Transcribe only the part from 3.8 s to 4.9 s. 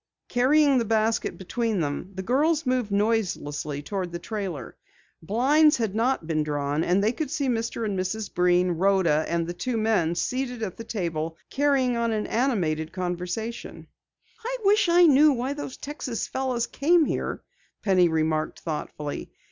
toward the trailer.